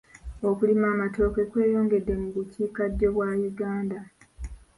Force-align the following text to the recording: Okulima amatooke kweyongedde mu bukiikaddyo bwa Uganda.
Okulima 0.49 0.85
amatooke 0.93 1.41
kweyongedde 1.51 2.13
mu 2.21 2.27
bukiikaddyo 2.35 3.07
bwa 3.15 3.29
Uganda. 3.49 3.99